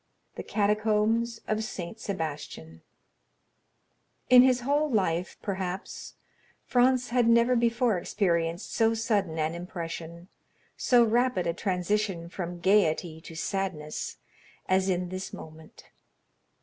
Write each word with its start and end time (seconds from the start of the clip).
The 0.33 0.41
Catacombs 0.41 1.41
of 1.47 1.63
Saint 1.63 1.99
Sebastian 1.99 2.81
In 4.31 4.41
his 4.41 4.61
whole 4.61 4.89
life, 4.89 5.37
perhaps, 5.43 6.15
Franz 6.65 7.09
had 7.09 7.27
never 7.27 7.55
before 7.55 7.99
experienced 7.99 8.73
so 8.73 8.95
sudden 8.95 9.37
an 9.37 9.53
impression, 9.53 10.27
so 10.75 11.03
rapid 11.03 11.45
a 11.45 11.53
transition 11.53 12.29
from 12.29 12.59
gayety 12.61 13.21
to 13.21 13.35
sadness, 13.35 14.17
as 14.67 14.89
in 14.89 15.09
this 15.09 15.33
moment. 15.33 15.91